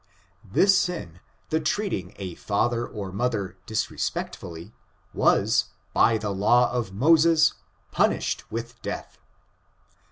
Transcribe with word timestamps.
This 0.43 0.75
sin, 0.79 1.19
the 1.49 1.59
treat 1.59 1.93
ing 1.93 2.13
a 2.15 2.33
&ther 2.33 2.87
or 2.87 3.11
mother 3.11 3.57
disrespectfully, 3.67 4.73
was, 5.13 5.65
by 5.93 6.17
the 6.17 6.31
law 6.31 6.71
of 6.71 6.91
Moses, 6.91 7.53
punished 7.91 8.49
with 8.51 8.81
death. 8.81 9.19